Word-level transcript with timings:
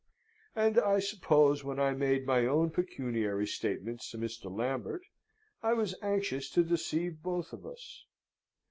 And 0.55 0.79
I 0.79 0.97
suppose 0.97 1.63
when 1.63 1.79
I 1.79 1.91
made 1.93 2.25
my 2.25 2.47
own 2.47 2.71
pecuniary 2.71 3.45
statements 3.45 4.09
to 4.09 4.17
Mr. 4.17 4.49
Lambert, 4.51 5.03
I 5.61 5.73
was 5.73 5.93
anxious 6.01 6.49
to 6.53 6.63
deceive 6.63 7.21
both 7.21 7.53
of 7.53 7.67
us. 7.67 8.03